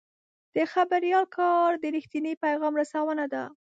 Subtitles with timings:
[0.55, 3.43] د خبریال کار د رښتیني پیغام رسونه ده.